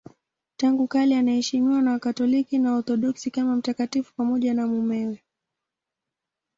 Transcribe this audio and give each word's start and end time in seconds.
Tangu 0.57 0.87
kale 0.87 1.17
anaheshimiwa 1.17 1.81
na 1.81 1.91
Wakatoliki 1.91 2.57
na 2.57 2.71
Waorthodoksi 2.71 3.31
kama 3.31 3.55
mtakatifu 3.55 4.13
pamoja 4.17 4.53
na 4.53 4.67
mumewe. 4.67 5.23